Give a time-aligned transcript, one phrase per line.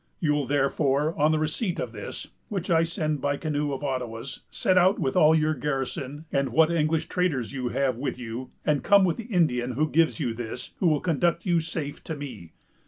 [0.19, 4.39] You'll therefore, on the receipt of this, which I send by a canoe of Ottawas,
[4.49, 8.83] set out with all your garrison, and what English traders you have with you, and
[8.83, 12.51] come with the Indian who gives you this, who will conduct you safe to me.